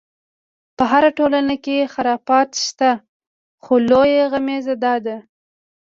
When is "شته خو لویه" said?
2.65-4.25